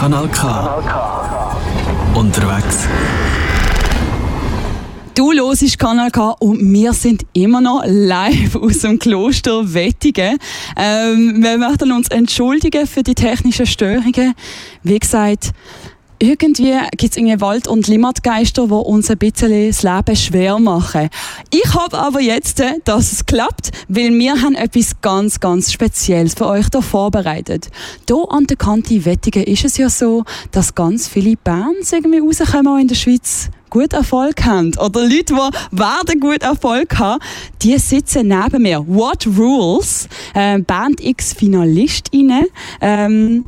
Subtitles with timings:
[0.00, 0.82] Kanal K.
[2.14, 2.88] Unterwegs.
[5.14, 10.38] Du hörst Kanal K und wir sind immer noch live aus dem Kloster Wettigen.
[10.74, 14.34] Ähm, wir möchten uns entschuldigen für die technischen Störungen.
[14.82, 15.52] Wie gesagt,
[16.22, 21.08] irgendwie gibt es irgendwie Wald- und Limmatgeister, die uns ein bisschen das Leben schwer machen.
[21.50, 26.34] Ich hoffe aber jetzt, äh, dass es klappt, weil wir haben etwas ganz, ganz Spezielles
[26.34, 27.70] für euch hier vorbereitet.
[28.06, 32.80] Hier an der Kante Wettigen ist es ja so, dass ganz viele Bands irgendwie rauskommen
[32.80, 37.22] in der Schweiz gut Erfolg haben oder Leute, die werden gut Erfolg haben,
[37.62, 38.84] die sitzen neben mir.
[38.86, 40.08] What Rules?
[40.34, 42.46] Äh, Band X Finalistinnen,
[42.82, 43.46] ähm,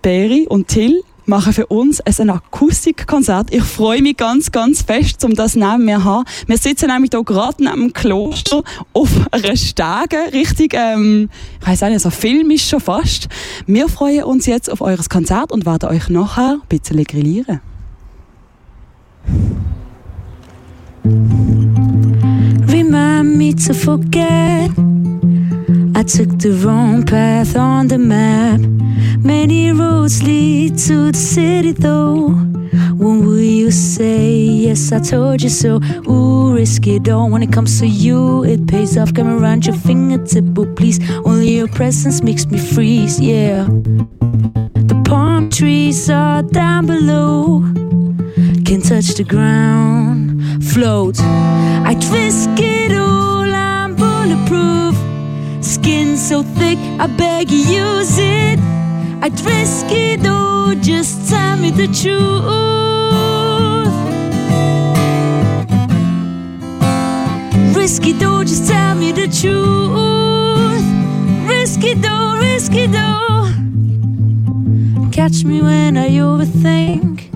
[0.00, 3.52] Berry und Till machen für uns ein Akustikkonzert.
[3.52, 6.24] Ich freue mich ganz, ganz fest, um das neben mir zu haben.
[6.46, 11.28] Wir sitzen nämlich hier gerade neben dem Kloster auf einer Stege, richtig, ähm,
[11.60, 13.28] ich weiss auch nicht, so filmisch schon fast.
[13.66, 17.60] Wir freuen uns jetzt auf eures Konzert und werden euch nachher ein bisschen grillieren.
[22.68, 24.70] Remind me to forget
[25.96, 28.60] I took the wrong path on the map.
[29.24, 32.28] Many roads lead to the city, though.
[32.98, 35.80] When will you say, Yes, I told you so?
[36.06, 38.44] Ooh, risk it all when it comes to you.
[38.44, 43.18] It pays off, come around your fingertip, but please, only your presence makes me freeze,
[43.18, 43.64] yeah.
[43.64, 47.60] The palm trees are down below,
[48.66, 51.18] can touch the ground, float.
[51.20, 54.94] I'd risk it all, I'm bulletproof.
[55.64, 58.83] Skin so thick, I beg you use it.
[59.24, 62.44] I'd risk it all, just tell me the truth.
[67.74, 70.84] Risk it all, just tell me the truth.
[71.48, 73.48] Risk it all, risk it all.
[75.10, 77.32] Catch me when I overthink.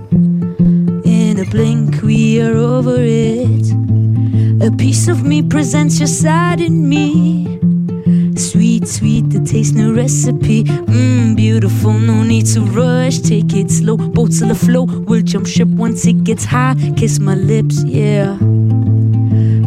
[1.07, 3.67] In a blink, we are over it.
[4.63, 7.48] A piece of me presents your side in me.
[9.59, 10.63] Taste, no recipe.
[10.63, 13.19] Mmm, beautiful, no need to rush.
[13.19, 14.89] Take it slow, boats will afloat.
[15.09, 16.77] We'll jump ship once it gets high.
[16.97, 18.39] Kiss my lips, yeah.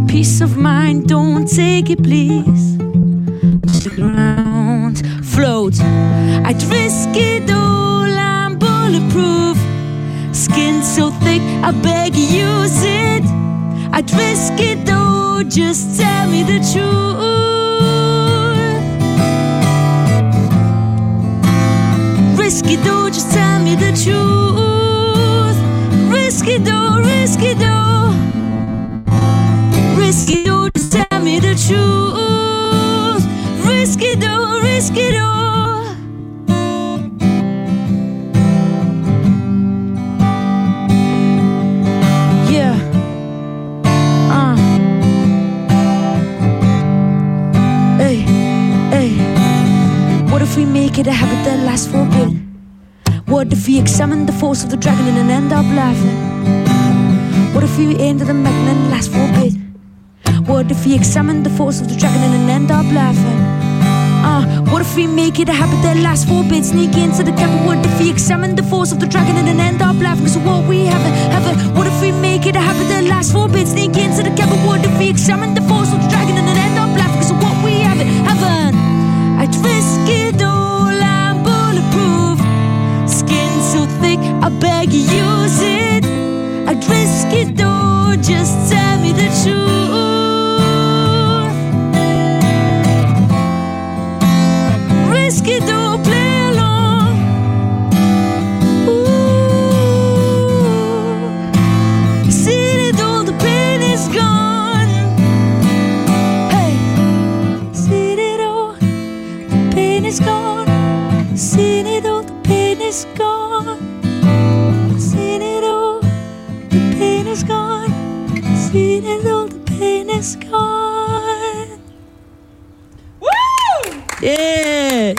[0.08, 2.78] Peace of mind, don't take it, please.
[2.78, 5.78] To the ground, float.
[5.82, 9.58] I'd risk it all, I'm bulletproof.
[10.34, 13.26] Skin so thick, I beg you use it.
[13.92, 17.51] I'd risk it all, just tell me the truth.
[22.52, 25.58] Risky do, just tell me the truth.
[26.12, 27.78] Risky do, risky do.
[29.98, 33.26] Risky do, just tell me the truth.
[33.66, 35.32] Risky do, risky do.
[42.52, 42.76] Yeah.
[44.30, 44.58] Uh.
[47.98, 48.18] Hey,
[48.92, 49.12] hey.
[50.30, 52.41] What if we make it a habit that lasts for a bit?
[53.42, 56.16] What if we examine the force of the dragon and end up laughing?
[57.56, 60.48] What if we to the magnet and last for a bit?
[60.48, 63.40] What if we examine the force of the dragon and end up laughing?
[64.22, 66.66] Uh, what if we make it a habit that lasts for a bit?
[66.66, 67.66] Sneak into the cabin.
[67.66, 70.28] What if we examine the force of the dragon and then end up laughing?
[70.28, 71.76] So what we haven't, haven't.
[71.76, 73.68] What if we make it a habit that lasts for a bit?
[73.68, 74.64] Sneak into the cabin.
[74.68, 75.81] What if we examine the force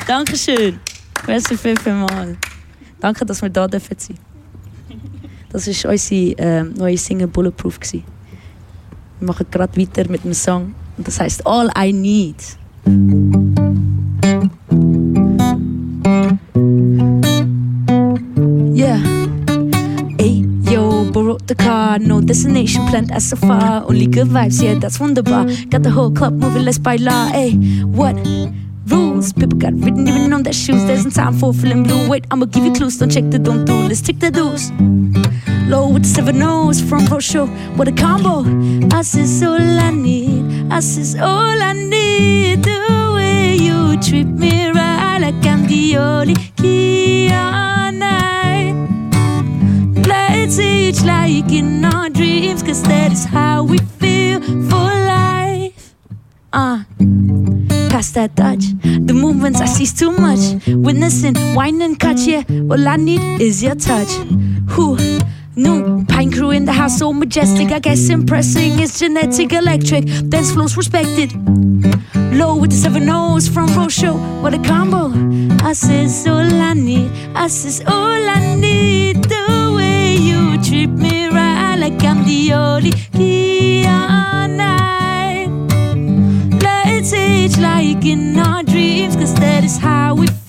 [0.02, 0.80] Yeah, danke schön.
[1.26, 2.36] Merci viel, viel mal.
[3.00, 4.18] Danke, dass wir da dürfen sein.
[5.50, 7.78] Das war unsere äh, neue Single Bulletproof.
[7.78, 8.04] Gewesen.
[9.18, 10.74] Wir machen gerade weiter mit dem Song.
[10.96, 12.36] Und das heißt All I Need.
[18.74, 19.00] Yeah.
[20.18, 23.84] Ey, yo, borrowed the car, no destination planned as so far.
[23.88, 25.46] Only good vibes, yeah, that's wunderbar.
[25.70, 27.30] Got the whole club moving, let's bailar.
[27.34, 27.54] Ey,
[27.84, 28.16] what
[29.22, 29.32] rules?
[29.32, 30.84] People got written even on their shoes.
[30.84, 32.08] There's no time for feeling blue.
[32.08, 32.98] Wait, I'ma give you clues.
[32.98, 33.74] Don't check the don't do.
[33.74, 34.70] Let's take the do's.
[35.68, 37.46] Low with seven O's, front row show.
[37.76, 38.44] What a combo.
[38.96, 40.72] Us is all I need.
[40.72, 42.62] Us is all I need.
[42.62, 48.74] The way you treat me right, like I'm the only key all night.
[50.06, 52.01] Let's each like in our dreams,
[58.12, 58.64] that touch.
[58.82, 60.40] The movements I see's too much.
[60.66, 62.44] Witnessing, wine and cut, yeah.
[62.70, 64.10] All I need is your touch.
[64.70, 64.96] Who?
[65.54, 67.72] New pine crew in the house, so majestic.
[67.72, 70.04] I guess impressing is genetic, electric.
[70.28, 71.32] Dance flows respected.
[72.32, 74.14] Low with the seven O's from row show.
[74.42, 75.12] What a combo.
[75.66, 77.10] Us is all I need.
[77.34, 79.24] Us is all I need.
[79.24, 85.01] The way you treat me right, like I'm the only key age
[87.58, 90.41] like in our dreams, cause that is how we feel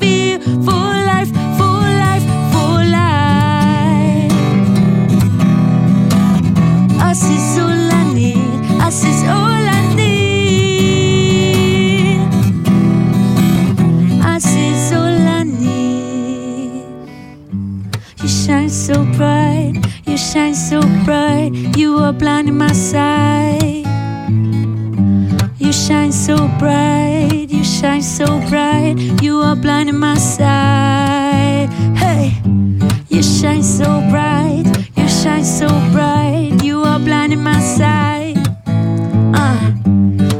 [33.23, 34.65] shine so bright,
[34.97, 38.35] you shine so bright, you are blinding my sight.
[38.67, 39.71] Uh,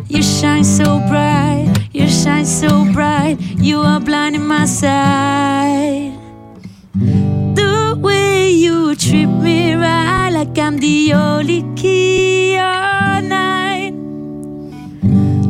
[0.08, 6.12] you shine so bright, you shine so bright, you are blinding my sight.
[6.94, 13.94] The way you treat me right, like I'm the only key all night.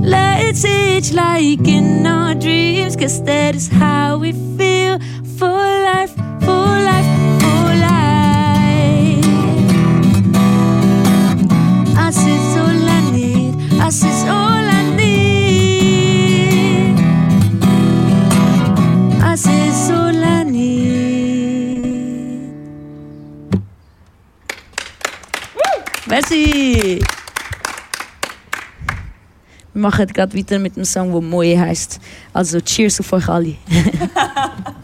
[0.05, 4.62] Let's age like in our dreams, cause that is how we feel
[13.93, 14.23] us is!
[29.73, 31.99] Wir machen gerade weiter mit dem Song, der Moe heißt.
[32.31, 33.55] Also Cheers auf euch alle.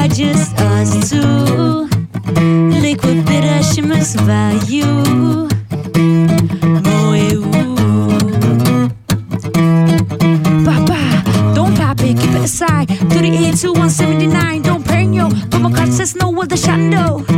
[0.00, 1.86] are just us two.
[2.80, 5.48] Liquid bitter shimmers value.
[12.10, 14.62] Keep it aside, 38 to 179.
[14.62, 17.29] Don't bring yo, come across, there's no the shadow.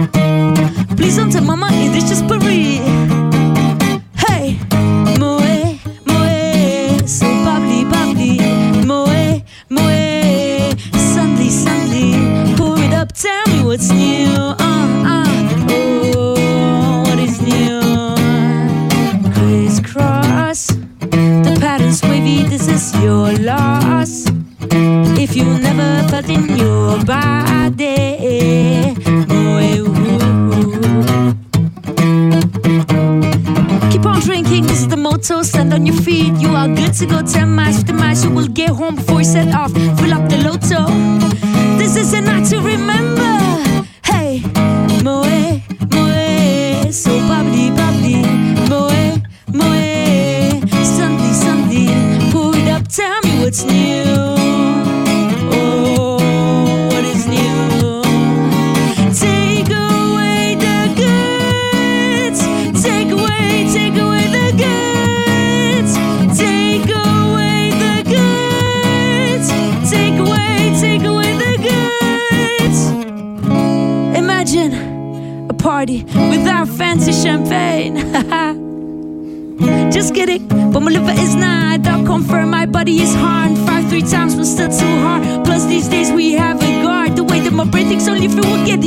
[25.43, 28.95] You never felt in your body,
[29.27, 29.67] boy,
[33.91, 35.43] keep on drinking, this is the motto.
[35.43, 37.23] Stand on your feet, you are good to go.
[37.23, 39.73] 10 miles, 50 miles, you will get home before you set off.
[39.73, 40.87] Fill up the lotto.
[41.79, 43.02] This is a night to remember.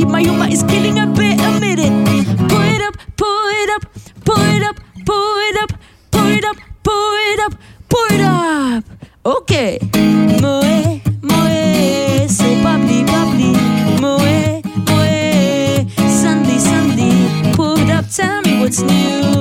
[0.08, 1.92] My humor is killing a bit, admit it.
[2.48, 3.82] Pull it up, pull it up,
[4.24, 5.70] pull it up, pull it up,
[6.10, 7.54] pull it up, pull it up,
[7.88, 8.84] pull it up.
[9.24, 9.78] Okay.
[10.40, 13.52] Moe, moe, so bubbly, bubbly.
[14.00, 17.52] Moe, moe, Sunday, Sunday.
[17.54, 19.35] Pull it up, tell me what's new.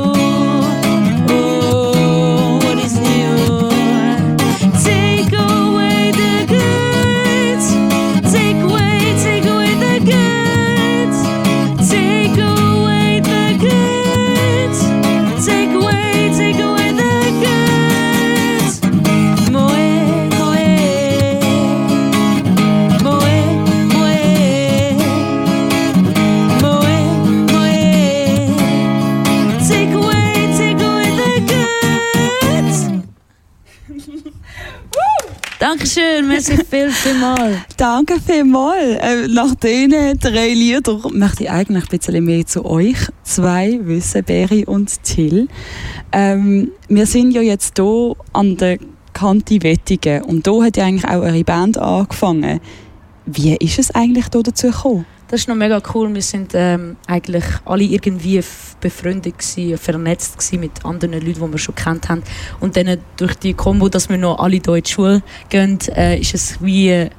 [35.85, 37.57] Dankeschön, merci viel, vielmals.
[37.77, 38.97] Danke vielmals.
[39.01, 44.23] Äh, nach diesen drei Liedern möchte ich eigentlich ein bisschen mehr zu euch zwei wissen,
[44.23, 45.47] Berry und Till.
[46.11, 48.79] Ähm, wir sind ja jetzt hier an der
[49.13, 52.61] Kante Wettigen und hier hat ja eigentlich auch eure Band angefangen.
[53.27, 55.05] Wie ist es eigentlich hier dazu gekommen?
[55.27, 56.13] Das ist noch mega cool.
[56.13, 58.43] Wir sind ähm, eigentlich alle irgendwie
[58.79, 62.21] befreundet gewesen, vernetzt gewesen mit anderen Leuten, die wir schon kennt haben.
[62.59, 66.19] Und dann durch die Kombo, dass wir noch alle hier in die Schule gehen, äh,
[66.19, 67.09] ist es wie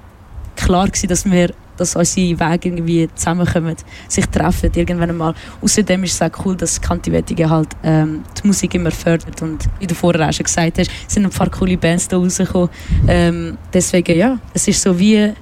[0.55, 3.77] klar gewesen, dass wir dass unsere Wege irgendwie zusammenkommen,
[4.09, 5.35] sich treffen irgendwann einmal.
[5.61, 9.65] Außerdem ist es auch cool, dass Kanti Wettige halt ähm, die Musik immer fördert und
[9.79, 12.71] wie du vorher auch schon gesagt hast, sind ein paar coole Bands da rausgekommen.
[13.09, 15.33] Ähm, deswegen ja, es ist so wie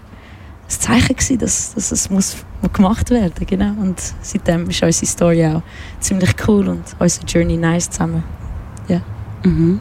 [0.67, 2.37] das Zeichen gewesen, dass, dass es muss
[2.73, 5.63] gemacht werden genau und seitdem ist unsere Story auch
[6.01, 8.25] ziemlich cool und unsere Journey nice zusammen
[8.89, 9.01] ja
[9.45, 9.81] mhm.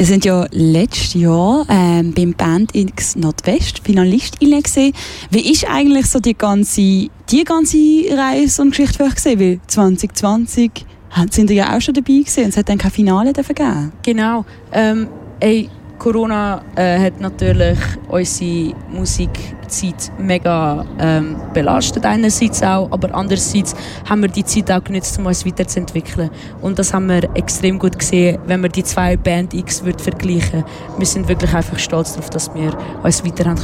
[0.00, 4.94] Es sind ja letztes Jahr ähm, beim Band X Nordwest Finalistinnen gesehen.
[5.30, 7.76] Wie ist eigentlich so die ganze, die ganze
[8.10, 9.38] Reise und Geschichte für euch gesehen?
[9.38, 10.86] Weil 2020
[11.30, 13.92] sind ihr ja auch schon dabei gewesen und es hat dann kein Finale gegeben.
[14.02, 14.46] Genau.
[14.72, 15.08] Ähm,
[15.40, 15.68] ey,
[16.00, 17.78] Corona äh, hat natürlich
[18.08, 23.76] unsere Musikzeit mega ähm, belastet einerseits auch, aber andererseits
[24.08, 26.30] haben wir die Zeit auch genutzt, um uns weiterzuentwickeln.
[26.62, 30.64] Und das haben wir extrem gut gesehen, wenn wir die zwei Band X würd vergleichen.
[30.96, 33.60] Wir sind wirklich einfach stolz darauf, dass wir uns weiter haben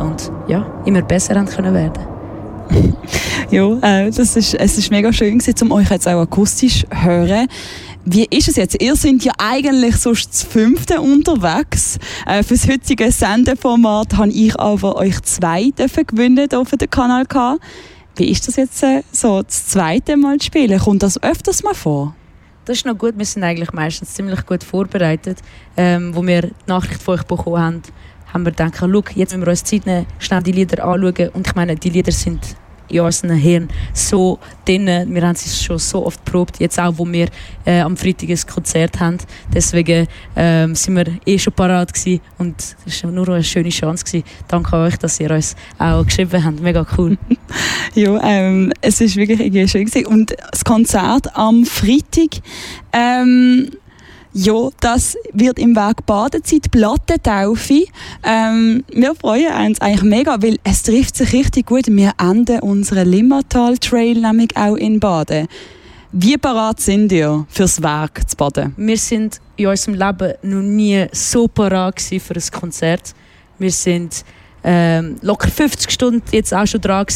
[0.00, 2.16] und ja, immer besser haben können werden.
[3.50, 7.04] ja, äh, das ist, es ist mega schön gewesen, um euch jetzt auch akustisch zu
[7.04, 7.46] hören.
[8.08, 8.80] Wie ist es jetzt?
[8.80, 11.98] Ihr seid ja eigentlich sonst das fünfte unterwegs.
[12.24, 17.56] Äh, für das heutige Sendeformat habe ich aber euch zwei gewinnen auf dem Kanal K.
[18.14, 20.78] Wie ist das jetzt äh, so das zweite Mal zu spielen?
[20.78, 22.14] Kommt das öfters mal vor?
[22.64, 23.18] Das ist noch gut.
[23.18, 25.38] Wir sind eigentlich meistens ziemlich gut vorbereitet.
[25.76, 27.82] Ähm, wo wir die Nachricht von euch bekommen haben,
[28.32, 31.30] haben wir gedacht, schau, jetzt müssen wir uns Zeit nehmen, schnell die Lieder anschauen.
[31.30, 32.54] Und ich meine, die Lieder sind
[32.88, 34.86] in unserem Hirn so drin.
[34.86, 37.28] Wir haben es schon so oft probiert, jetzt auch, wo wir
[37.64, 39.18] äh, am Freitag ein Konzert haben.
[39.52, 44.04] Deswegen ähm, sind wir eh schon parat gewesen und es war nur eine schöne Chance
[44.04, 44.24] gewesen.
[44.48, 46.60] Danke euch, dass ihr uns auch geschrieben habt.
[46.60, 47.16] Mega cool.
[47.94, 50.06] ja, ähm, es ist wirklich schön gewesen.
[50.06, 52.42] Und das Konzert am Freitag,
[52.92, 53.70] ähm,
[54.38, 57.86] ja, das wird im Weg Badezeit Plattentaufe.
[58.22, 61.86] Ähm, wir freuen uns eigentlich mega, weil es trifft sich richtig gut.
[61.86, 65.48] Wir enden unseren Limmatal Trail nämlich auch in Baden.
[66.12, 68.74] Wie parat sind ihr fürs Werk zu Baden?
[68.76, 73.14] Wir sind in unserem Leben noch nie so parat für ein Konzert.
[73.58, 74.22] Wir sind
[74.62, 77.06] ähm, locker 50 Stunden jetzt auch schon dran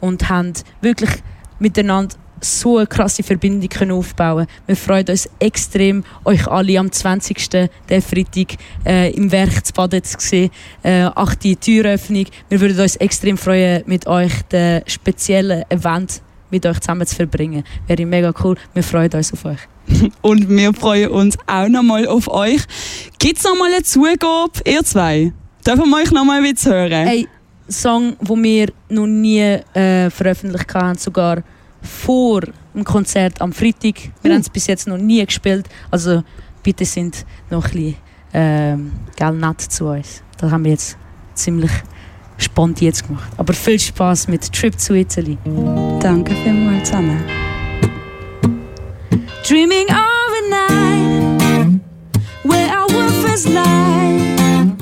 [0.00, 1.10] und haben wirklich
[1.58, 7.48] miteinander so eine krasse Verbindung können aufbauen Wir freuen uns extrem, euch alle am 20.
[7.50, 10.50] der Freitag äh, im Werk zu Baden zu sehen.
[10.82, 12.26] Äh, achte Türöffnung.
[12.48, 17.64] Wir würden uns extrem freuen, mit euch den speziellen Event mit euch zusammen zu verbringen.
[17.86, 18.56] Wäre mega cool.
[18.74, 19.58] Wir freuen uns auf euch.
[20.22, 22.62] Und wir freuen uns auch nochmal auf euch.
[23.18, 25.32] Gibt es nochmal eine Zugabe, ihr zwei?
[25.66, 27.06] Dürfen wir euch nochmal ein hören?
[27.06, 27.28] Hey,
[27.70, 31.42] Song, den wir noch nie äh, veröffentlicht haben, sogar
[31.82, 32.42] vor
[32.74, 34.10] dem Konzert am Freitag.
[34.22, 34.34] Wir uh.
[34.34, 35.68] haben es bis jetzt noch nie gespielt.
[35.90, 36.22] Also
[36.62, 37.96] bitte sind noch ein bisschen
[38.34, 38.92] ähm,
[39.40, 40.22] nett zu uns.
[40.38, 40.96] Das haben wir jetzt
[41.34, 41.70] ziemlich
[42.36, 43.30] spontan jetzt gemacht.
[43.36, 45.36] Aber viel Spaß mit Trip to Italy.
[46.00, 47.22] Danke vielmals zusammen.
[49.46, 51.80] Dreaming of a night
[52.44, 54.74] where our world first light.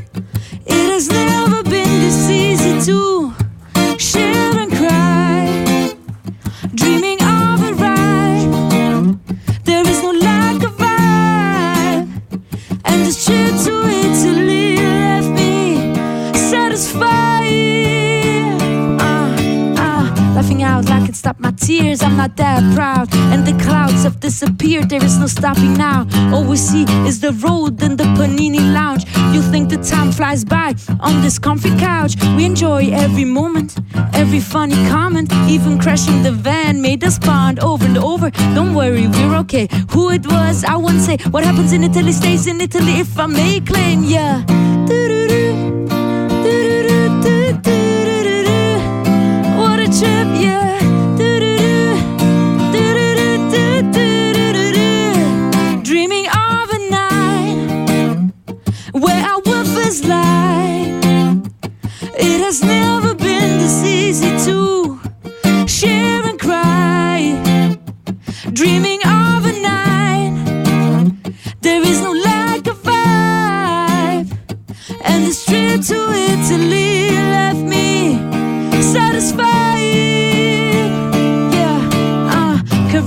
[0.66, 3.35] It has never been this easy to
[13.06, 13.28] Just.
[13.28, 13.35] true.
[21.66, 22.00] Tears.
[22.02, 24.88] I'm not that proud, and the clouds have disappeared.
[24.88, 26.06] There is no stopping now.
[26.32, 29.04] All we see is the road and the panini lounge.
[29.34, 32.14] You think the time flies by on this comfy couch?
[32.36, 33.76] We enjoy every moment,
[34.14, 38.30] every funny comment, even crashing the van made us bond over and over.
[38.54, 39.66] Don't worry, we're okay.
[39.90, 41.16] Who it was, I won't say.
[41.30, 44.44] What happens in Italy stays in Italy, if I may claim, yeah.
[44.86, 45.45] has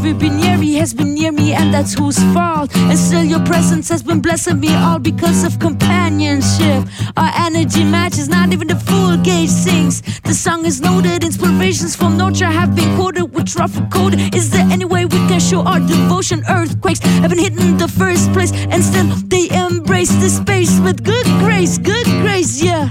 [0.02, 2.74] Caribbean Yeri has been near me, and that's whose fault.
[2.74, 6.88] And still, your presence has been blessing me all because of companionship.
[7.18, 10.02] Our energy matches, not even the full gauge sings.
[10.22, 14.16] The song is noted, inspirations from nature have been quoted with truffle code.
[14.34, 16.44] Is there any way we can show our devotion?
[16.50, 21.26] Earthquakes have been hitting the first place, and still they embrace the space with good
[21.44, 22.90] grace, good grace, yeah.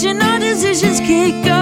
[0.00, 1.59] decision, our decisions kick off.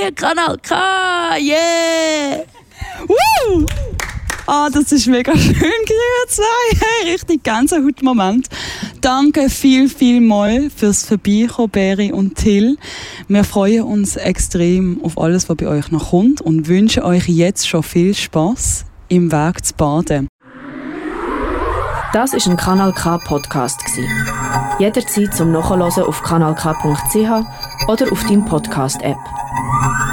[0.00, 0.74] Here, Kanal K,
[1.40, 2.44] yeah!
[3.06, 3.66] Woo!
[4.46, 6.78] Ah, das ist mega schön gewesen, zwei.
[6.80, 8.48] Hey, richtig Gänsehaut-Moment.
[9.00, 12.78] Danke viel, viel mal fürs Vorbeikommen, Beri und Till.
[13.28, 17.68] Wir freuen uns extrem auf alles, was bei euch noch kommt und wünschen euch jetzt
[17.68, 20.28] schon viel Spaß im Weg zu baden.
[22.14, 23.80] Das ist ein Kanal K Podcast.
[24.78, 29.18] Jederzeit zum Nachhören auf kanalk.ch oder auf deinem Podcast App.
[29.58, 30.07] Thank you.